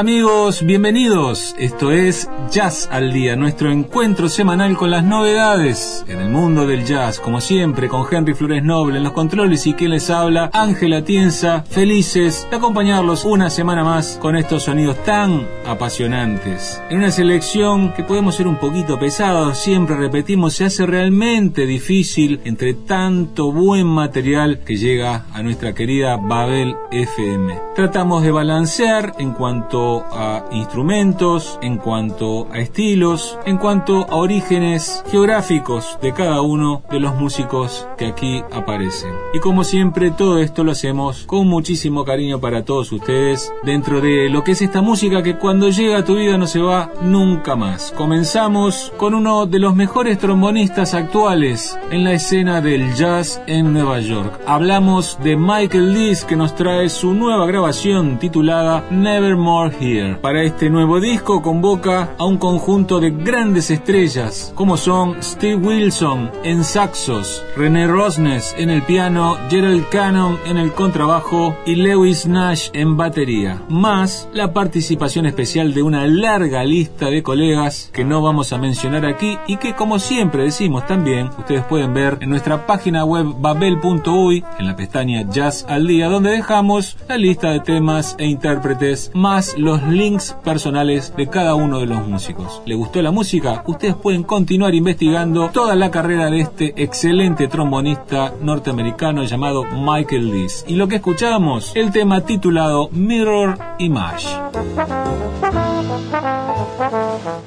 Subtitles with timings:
[0.00, 1.54] Amigos, bienvenidos.
[1.58, 6.86] Esto es Jazz al Día, nuestro encuentro semanal con las novedades en el mundo del
[6.86, 7.20] jazz.
[7.20, 11.64] Como siempre, con Henry Flores Noble en los controles y quien les habla, Ángela Tienza,
[11.68, 16.82] felices de acompañarlos una semana más con estos sonidos tan apasionantes.
[16.88, 22.40] En una selección que podemos ser un poquito pesados, siempre repetimos, se hace realmente difícil
[22.44, 27.54] entre tanto buen material que llega a nuestra querida Babel FM.
[27.76, 35.04] Tratamos de balancear en cuanto a instrumentos, en cuanto a estilos, en cuanto a orígenes
[35.10, 39.12] geográficos de cada uno de los músicos que aquí aparecen.
[39.34, 44.28] Y como siempre, todo esto lo hacemos con muchísimo cariño para todos ustedes dentro de
[44.30, 47.56] lo que es esta música que cuando llega a tu vida no se va nunca
[47.56, 47.92] más.
[47.96, 54.00] Comenzamos con uno de los mejores trombonistas actuales en la escena del jazz en Nueva
[54.00, 54.40] York.
[54.46, 59.76] Hablamos de Michael Lees que nos trae su nueva grabación titulada Nevermore
[60.20, 66.30] Para este nuevo disco convoca a un conjunto de grandes estrellas como son Steve Wilson
[66.44, 72.68] en saxos, René Rosnes en el piano, Gerald Cannon en el contrabajo y Lewis Nash
[72.74, 78.52] en batería, más la participación especial de una larga lista de colegas que no vamos
[78.52, 83.06] a mencionar aquí y que como siempre decimos también ustedes pueden ver en nuestra página
[83.06, 88.26] web babel.uy en la pestaña Jazz al día donde dejamos la lista de temas e
[88.26, 92.62] intérpretes más los links personales de cada uno de los músicos.
[92.66, 93.62] ¿Le gustó la música?
[93.66, 100.64] Ustedes pueden continuar investigando toda la carrera de este excelente trombonista norteamericano llamado Michael Lees.
[100.66, 104.28] Y lo que escuchamos, el tema titulado Mirror Image.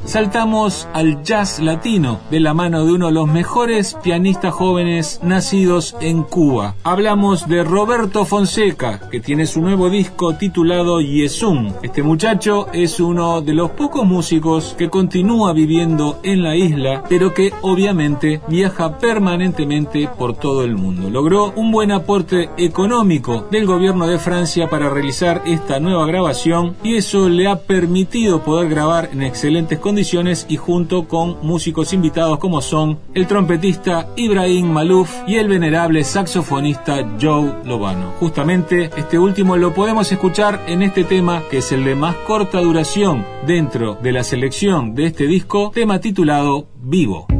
[0.05, 5.95] Saltamos al jazz latino de la mano de uno de los mejores pianistas jóvenes nacidos
[6.01, 6.75] en Cuba.
[6.83, 11.73] Hablamos de Roberto Fonseca, que tiene su nuevo disco titulado Yesum.
[11.81, 17.33] Este muchacho es uno de los pocos músicos que continúa viviendo en la isla, pero
[17.33, 21.09] que obviamente viaja permanentemente por todo el mundo.
[21.09, 26.95] Logró un buen aporte económico del gobierno de Francia para realizar esta nueva grabación y
[26.95, 32.61] eso le ha permitido poder grabar en excelentes condiciones y junto con músicos invitados como
[32.61, 38.13] son el trompetista Ibrahim Malouf y el venerable saxofonista Joe Lobano.
[38.19, 42.59] Justamente este último lo podemos escuchar en este tema que es el de más corta
[42.61, 47.32] duración dentro de la selección de este disco, tema titulado Vivo.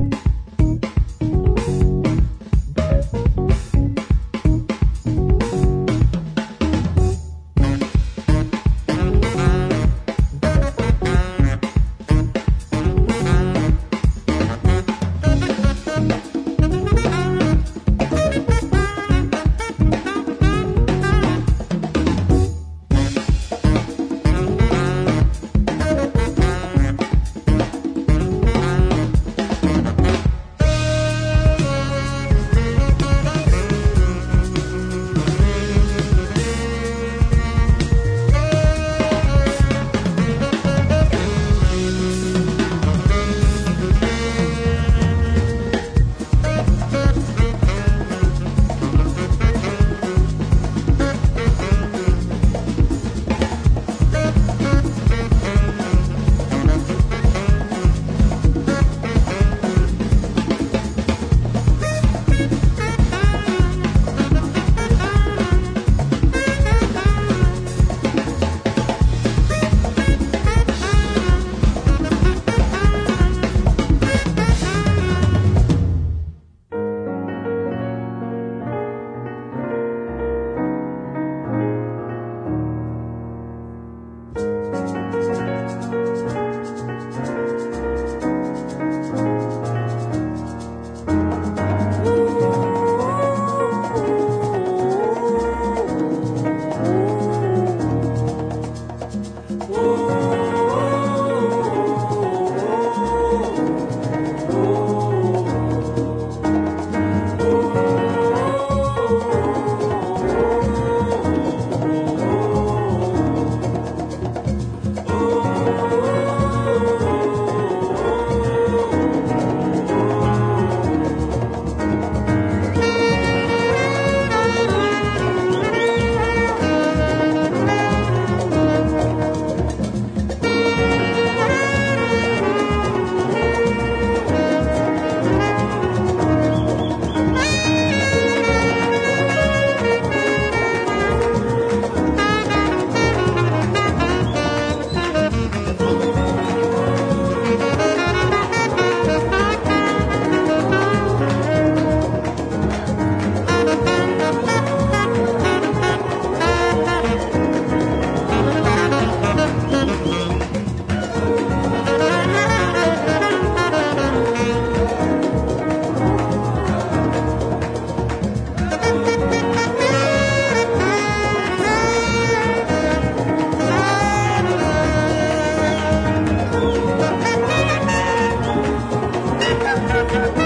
[180.14, 180.43] Thank you.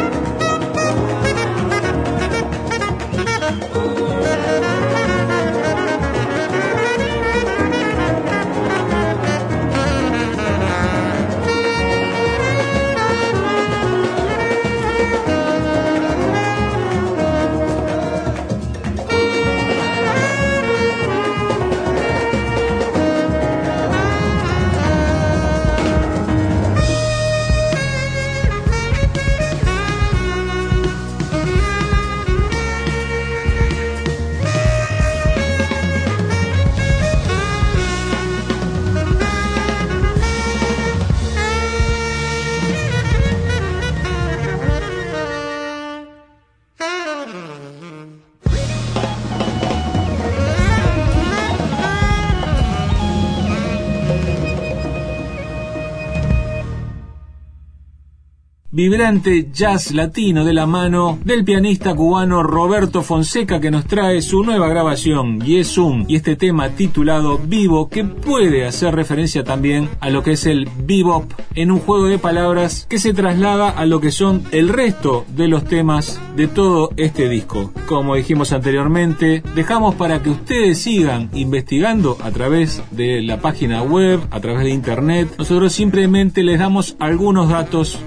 [58.78, 64.44] Vibrante jazz latino de la mano del pianista cubano Roberto Fonseca que nos trae su
[64.44, 70.22] nueva grabación Yesum y este tema titulado Vivo que puede hacer referencia también a lo
[70.22, 74.12] que es el bebop en un juego de palabras que se traslada a lo que
[74.12, 77.74] son el resto de los temas de todo este disco.
[77.88, 84.20] Como dijimos anteriormente, dejamos para que ustedes sigan investigando a través de la página web,
[84.30, 85.34] a través de internet.
[85.40, 88.00] Nosotros simplemente les damos algunos datos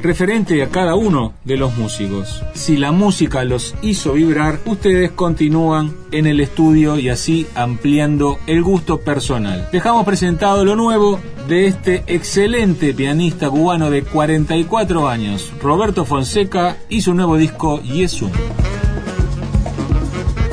[0.62, 2.42] a cada uno de los músicos.
[2.54, 8.62] Si la música los hizo vibrar, ustedes continúan en el estudio y así ampliando el
[8.62, 9.68] gusto personal.
[9.72, 17.00] Dejamos presentado lo nuevo de este excelente pianista cubano de 44 años, Roberto Fonseca, y
[17.00, 18.30] su nuevo disco Yesum.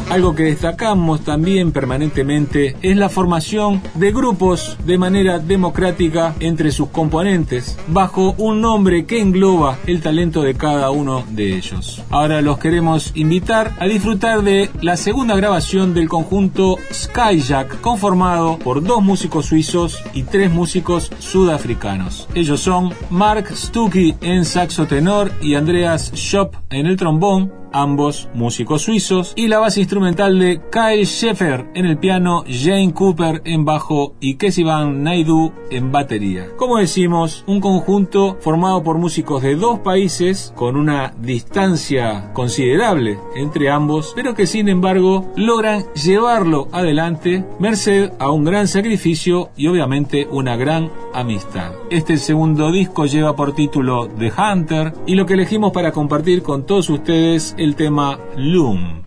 [0.10, 6.90] Algo que destacamos también permanentemente es la formación de grupos de manera democrática entre sus
[6.90, 12.02] componentes, bajo un nombre que engloba el talento de cada uno de ellos.
[12.10, 18.82] Ahora los queremos invitar a disfrutar de la segunda grabación del conjunto Skyjack, conformado por
[18.82, 22.30] dos músicos suizos y tres músicos sudafricanos.
[22.34, 28.84] Ellos son Mark Stuckey en saxo tenor y Andreas Schopp en el trombón, ambos músicos
[28.84, 34.16] suizos, y la base instrumental de Kyle Sheffer en el piano, Jane Cooper en bajo
[34.20, 36.48] y Kesivan Naidu en batería.
[36.58, 43.70] Como decimos, un conjunto formado por músicos de dos países con una distancia considerable entre
[43.70, 50.28] ambos, pero que sin embargo logran llevarlo adelante merced a un gran sacrificio y obviamente
[50.32, 51.74] una gran amistad.
[51.90, 56.66] Este segundo disco lleva por título The Hunter y lo que elegimos para compartir con
[56.66, 59.07] todos ustedes el tema Loom.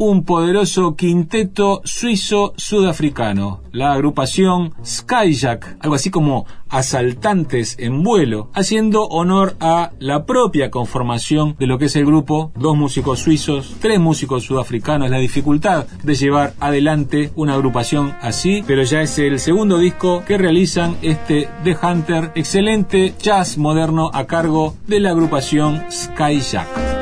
[0.00, 9.56] Un poderoso quinteto suizo-sudafricano, la agrupación Skyjack, algo así como asaltantes en vuelo, haciendo honor
[9.60, 14.44] a la propia conformación de lo que es el grupo, dos músicos suizos, tres músicos
[14.44, 20.24] sudafricanos, la dificultad de llevar adelante una agrupación así, pero ya es el segundo disco
[20.26, 26.99] que realizan este The Hunter, excelente jazz moderno a cargo de la agrupación Skyjack.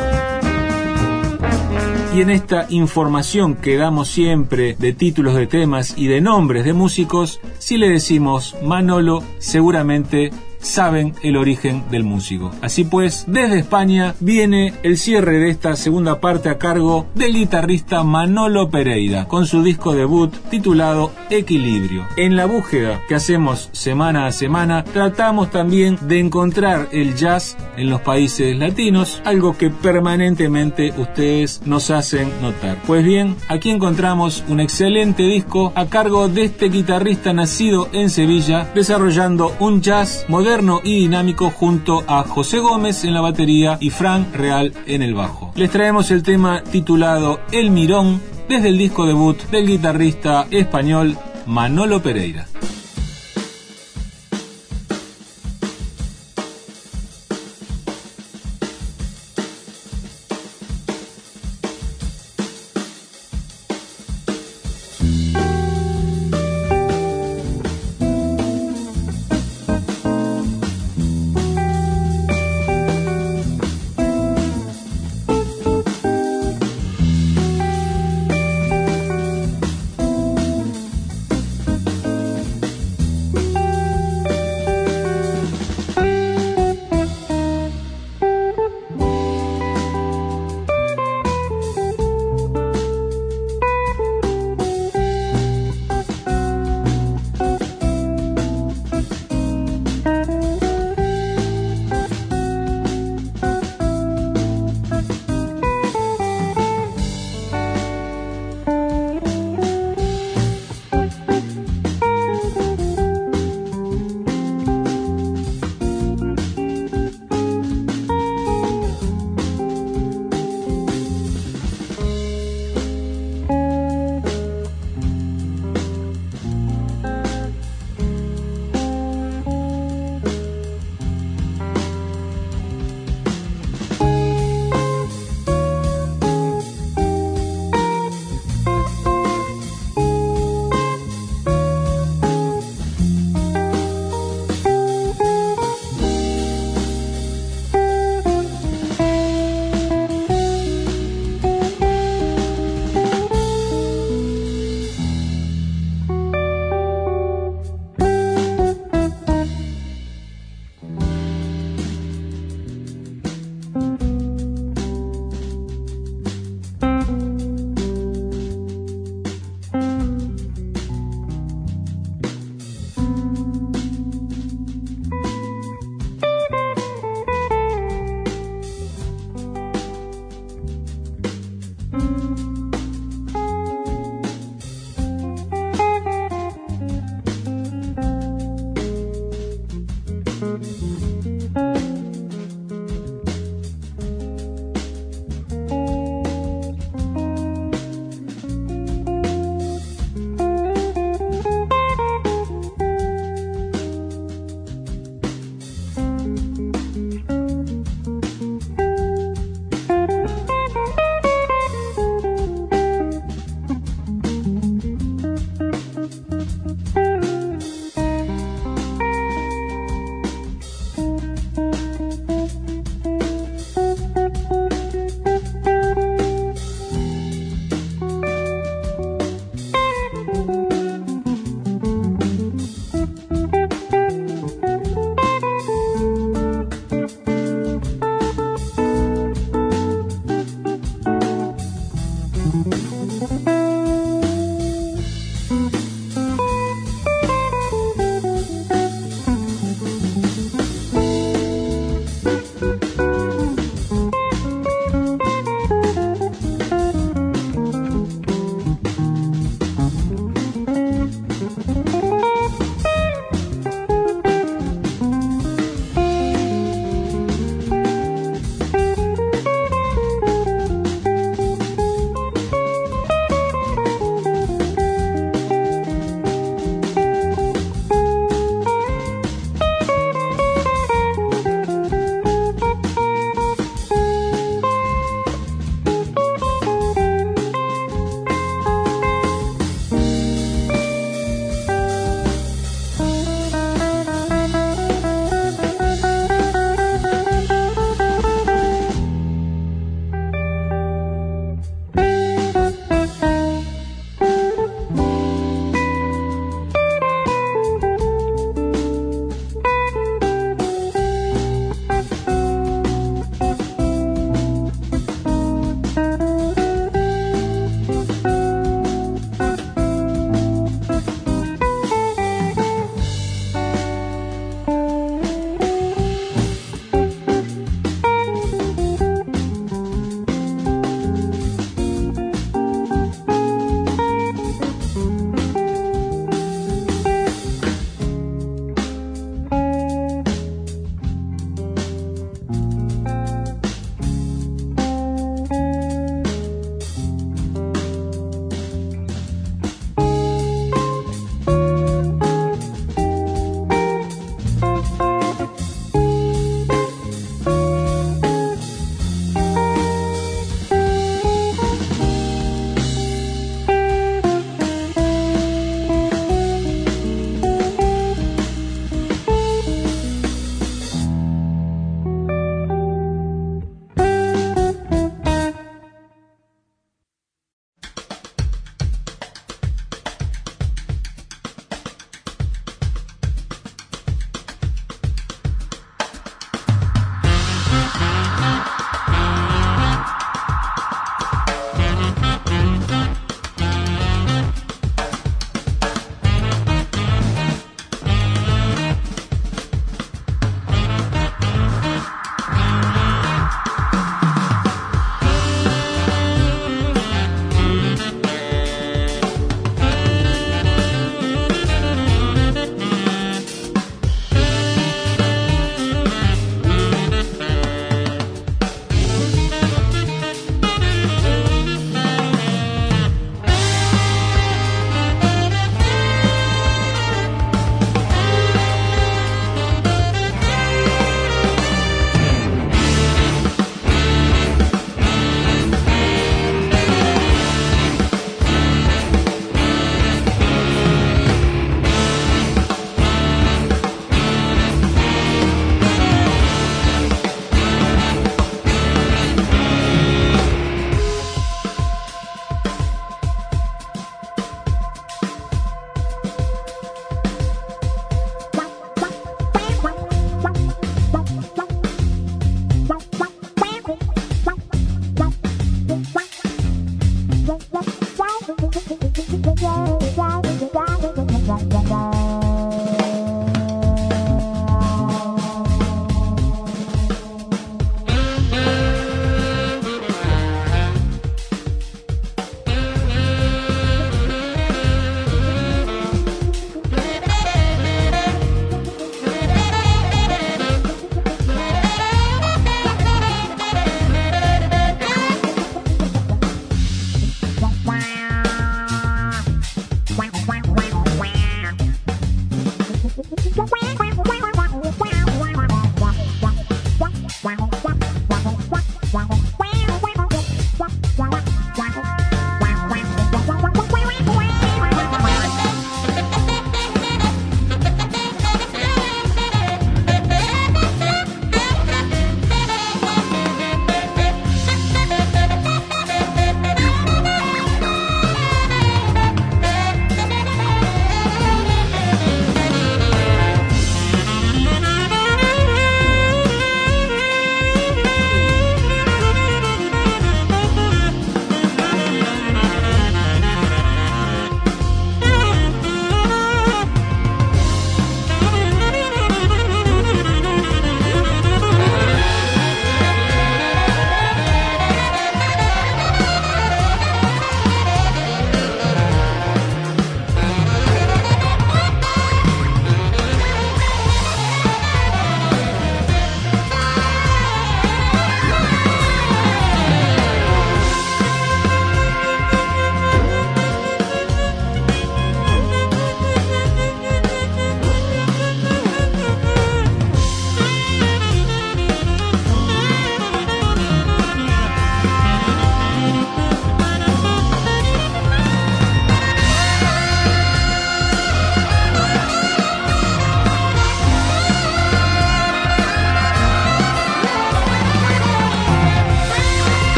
[2.14, 6.73] Y en esta información que damos siempre de títulos de temas y de nombres de
[6.73, 12.51] músicos, si le decimos Manolo, seguramente saben el origen del músico.
[12.62, 18.03] Así pues, desde España viene el cierre de esta segunda parte a cargo del guitarrista
[18.03, 22.07] Manolo Pereira, con su disco debut titulado Equilibrio.
[22.16, 27.90] En la búsqueda que hacemos semana a semana, tratamos también de encontrar el jazz en
[27.90, 32.79] los países latinos, algo que permanentemente ustedes nos hacen notar.
[32.87, 38.71] Pues bien, aquí encontramos un excelente disco a cargo de este guitarrista nacido en Sevilla,
[38.75, 40.48] desarrollando un jazz moderno
[40.83, 45.53] y dinámico junto a José Gómez en la batería y Frank Real en el bajo.
[45.57, 52.03] Les traemos el tema titulado El Mirón desde el disco debut del guitarrista español Manolo
[52.03, 52.47] Pereira.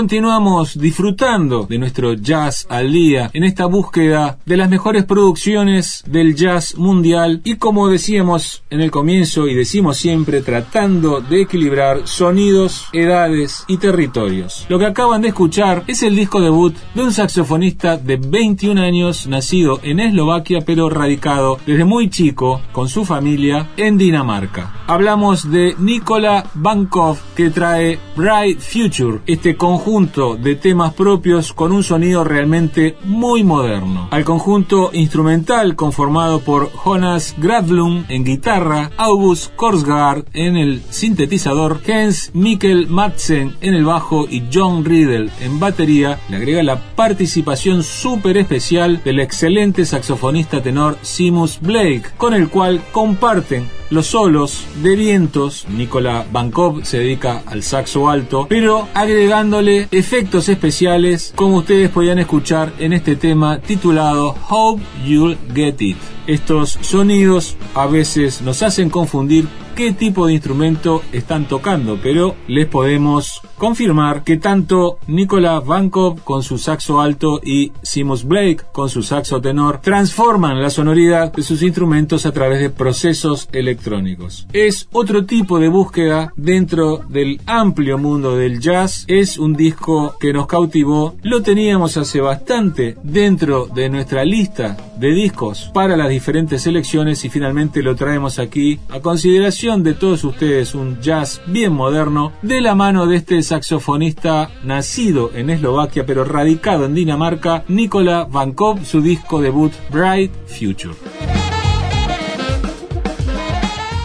[0.00, 6.34] Continuamos disfrutando de nuestro jazz al día en esta búsqueda de las mejores producciones del
[6.34, 12.86] jazz mundial y como decíamos en el comienzo y decimos siempre tratando de equilibrar sonidos,
[12.94, 14.64] edades y territorios.
[14.70, 19.26] Lo que acaban de escuchar es el disco debut de un saxofonista de 21 años
[19.26, 24.72] nacido en Eslovaquia pero radicado desde muy chico con su familia en Dinamarca.
[24.86, 31.82] Hablamos de Nikola Bankov que trae Bright Future, este conjunto de temas propios con un
[31.82, 34.06] sonido realmente muy moderno.
[34.12, 42.30] Al conjunto instrumental conformado por Jonas Gradlund en guitarra, August Korsgaard en el sintetizador, Hans
[42.34, 48.36] Mikkel Madsen en el bajo y John Riddle en batería, le agrega la participación súper
[48.36, 55.66] especial del excelente saxofonista tenor Simus Blake, con el cual comparten los solos de vientos.
[55.68, 62.72] Nicola Bankov se dedica al saxo alto, pero agregándole efectos especiales como ustedes podían escuchar
[62.78, 65.96] en este tema titulado Hope You'll Get It.
[66.26, 69.48] Estos sonidos a veces nos hacen confundir
[69.80, 76.42] qué tipo de instrumento están tocando, pero les podemos confirmar que tanto Nicola Vankov con
[76.42, 81.62] su saxo alto y Simus Blake con su saxo tenor transforman la sonoridad de sus
[81.62, 84.46] instrumentos a través de procesos electrónicos.
[84.52, 90.34] Es otro tipo de búsqueda dentro del amplio mundo del jazz, es un disco que
[90.34, 96.60] nos cautivó, lo teníamos hace bastante dentro de nuestra lista de discos para las diferentes
[96.60, 102.32] selecciones y finalmente lo traemos aquí a consideración de todos ustedes un jazz bien moderno
[102.42, 108.84] de la mano de este saxofonista nacido en Eslovaquia pero radicado en Dinamarca, Nikola Vankov,
[108.84, 111.49] su disco debut Bright Future.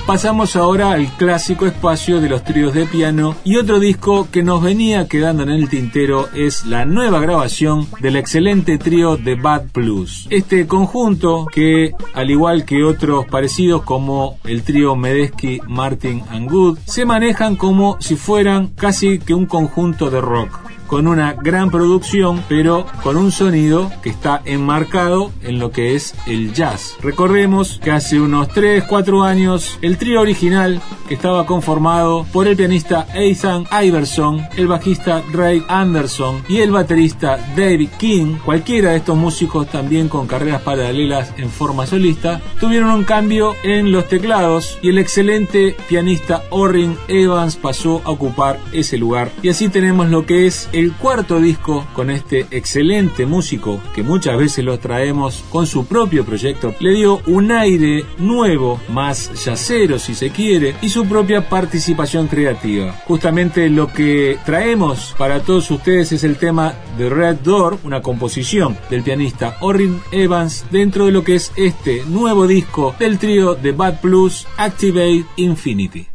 [0.06, 4.62] Pasamos ahora al clásico espacio de los tríos de piano y otro disco que nos
[4.62, 10.28] venía quedando en el tintero es la nueva grabación del excelente trío de Bad Plus.
[10.30, 16.78] Este conjunto que, al igual que otros parecidos como el trío Medesky, Martin and Good,
[16.86, 22.44] se manejan como si fueran casi que un conjunto de rock con una gran producción,
[22.48, 26.96] pero con un sonido que está enmarcado en lo que es el jazz.
[27.02, 32.56] Recordemos que hace unos 3, 4 años el trío original que estaba conformado por el
[32.56, 39.18] pianista Ethan Iverson, el bajista Ray Anderson y el baterista David King, cualquiera de estos
[39.18, 44.90] músicos también con carreras paralelas en forma solista, tuvieron un cambio en los teclados y
[44.90, 49.32] el excelente pianista Orrin Evans pasó a ocupar ese lugar.
[49.42, 54.64] Y así tenemos lo que es cuarto disco con este excelente músico que muchas veces
[54.64, 60.30] lo traemos con su propio proyecto, le dio un aire nuevo, más yacero si se
[60.30, 62.94] quiere, y su propia participación creativa.
[63.06, 68.78] Justamente lo que traemos para todos ustedes es el tema de Red Door, una composición
[68.90, 73.72] del pianista Orrin Evans dentro de lo que es este nuevo disco del trío de
[73.72, 76.08] Bad Plus Activate Infinity.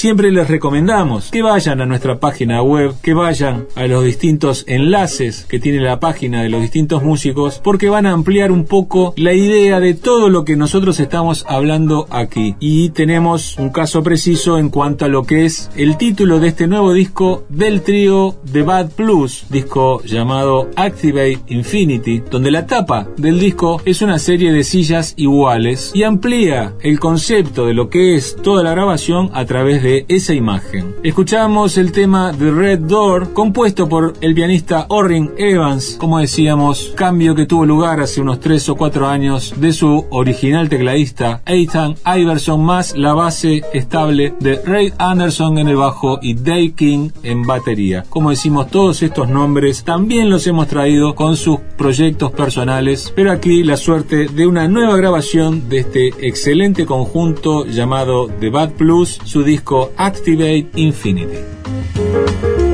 [0.00, 5.44] Siempre les recomendamos que vayan a nuestra página web, que vayan a los distintos enlaces
[5.46, 9.34] que tiene la página de los distintos músicos, porque van a ampliar un poco la
[9.34, 12.56] idea de todo lo que nosotros estamos hablando aquí.
[12.60, 16.66] Y tenemos un caso preciso en cuanto a lo que es el título de este
[16.66, 23.38] nuevo disco del trío The Bad Plus, disco llamado Activate Infinity, donde la tapa del
[23.38, 28.34] disco es una serie de sillas iguales y amplía el concepto de lo que es
[28.36, 30.94] toda la grabación a través de esa imagen.
[31.02, 37.34] Escuchamos el tema The Red Door, compuesto por el pianista Orrin Evans, como decíamos, cambio
[37.34, 42.62] que tuvo lugar hace unos 3 o 4 años de su original tecladista Ethan Iverson
[42.62, 48.04] más la base estable de Ray Anderson en el bajo y Dave King en batería.
[48.08, 53.62] Como decimos, todos estos nombres también los hemos traído con sus proyectos personales, pero aquí
[53.62, 59.42] la suerte de una nueva grabación de este excelente conjunto llamado The Bad Plus, su
[59.42, 62.69] disco Activate Infinity.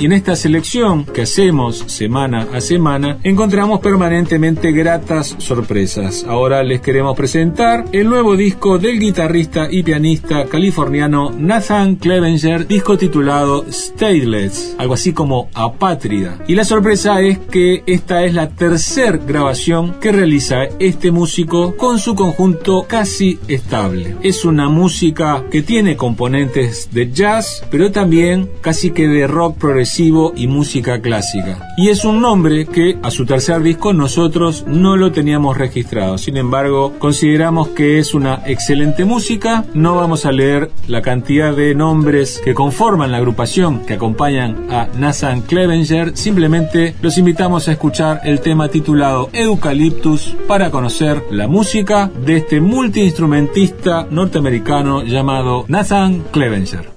[0.00, 6.24] Y en esta selección que hacemos semana a semana, encontramos permanentemente gratas sorpresas.
[6.26, 12.96] Ahora les queremos presentar el nuevo disco del guitarrista y pianista californiano Nathan Clevenger, disco
[12.96, 16.38] titulado Stateless, algo así como Apátrida.
[16.48, 21.98] Y la sorpresa es que esta es la tercera grabación que realiza este músico con
[21.98, 24.16] su conjunto casi estable.
[24.22, 29.89] Es una música que tiene componentes de jazz, pero también casi que de rock progresivo
[30.36, 31.74] y música clásica.
[31.76, 36.16] Y es un nombre que a su tercer disco nosotros no lo teníamos registrado.
[36.16, 39.64] Sin embargo, consideramos que es una excelente música.
[39.74, 44.88] No vamos a leer la cantidad de nombres que conforman la agrupación que acompañan a
[44.96, 46.16] Nathan Clevenger.
[46.16, 52.60] Simplemente los invitamos a escuchar el tema titulado Eucaliptus para conocer la música de este
[52.60, 56.89] multiinstrumentista norteamericano llamado Nathan Clevenger.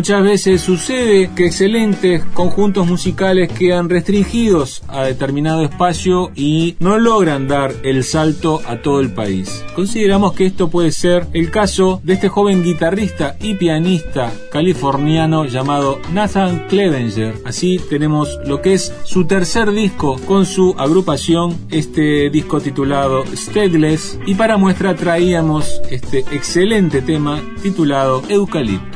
[0.00, 7.48] Muchas veces sucede que excelentes conjuntos musicales quedan restringidos a determinado espacio y no logran
[7.48, 9.62] dar el salto a todo el país.
[9.76, 15.98] Consideramos que esto puede ser el caso de este joven guitarrista y pianista californiano llamado
[16.14, 17.34] Nathan Clevenger.
[17.44, 24.18] Así tenemos lo que es su tercer disco con su agrupación, este disco titulado Stateless
[24.24, 28.89] y para muestra traíamos este excelente tema titulado Eucaliptus.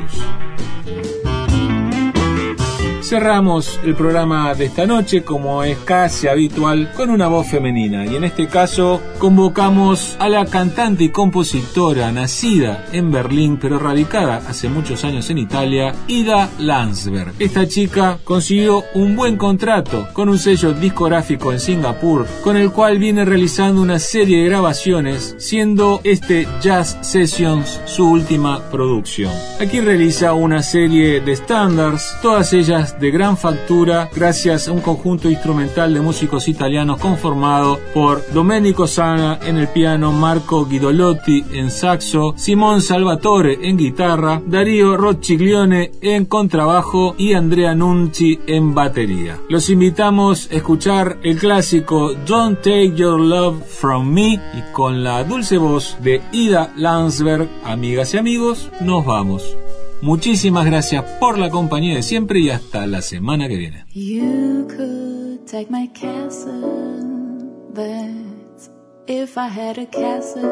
[3.04, 8.06] Cerramos el programa de esta noche, como es casi habitual, con una voz femenina.
[8.06, 14.40] Y en este caso convocamos a la cantante y compositora nacida en Berlín, pero radicada
[14.48, 17.34] hace muchos años en Italia, Ida Landsberg.
[17.38, 22.98] Esta chica consiguió un buen contrato con un sello discográfico en Singapur, con el cual
[22.98, 29.32] viene realizando una serie de grabaciones, siendo este Jazz Sessions su última producción.
[29.60, 35.28] Aquí realiza una serie de standards, todas ellas de gran factura gracias a un conjunto
[35.28, 42.34] instrumental de músicos italianos conformado por Domenico Sana en el piano, Marco Guidolotti en saxo,
[42.36, 49.38] Simón Salvatore en guitarra, Darío Rocciglione en contrabajo y Andrea Nunci en batería.
[49.48, 55.24] Los invitamos a escuchar el clásico Don't Take Your Love From Me y con la
[55.24, 59.56] dulce voz de Ida Landsberg, amigas y amigos, nos vamos.
[60.04, 63.86] Muchísimas gracias por la compañía de siempre y hasta la semana que viene.
[63.94, 67.40] You could take my castle,
[67.72, 68.60] but
[69.06, 70.44] if I had a castle,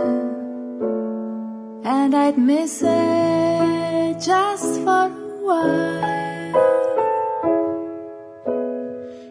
[1.85, 5.11] and I'd miss it just for a
[5.43, 6.53] while.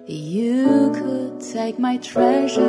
[0.06, 2.62] You could take my treasure,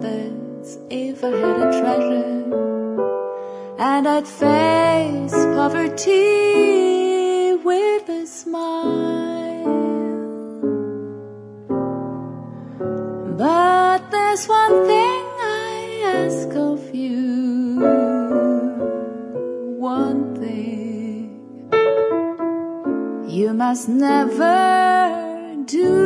[0.00, 2.42] but if I had a treasure,
[3.78, 6.12] and I'd face poverty
[7.64, 9.62] with a smile.
[13.36, 17.80] But there's one thing I ask of you,
[19.78, 21.40] one thing
[23.28, 26.01] you must never do.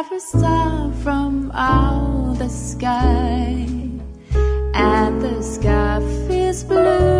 [0.00, 3.66] A star from out the sky,
[4.74, 7.19] and the sky feels blue.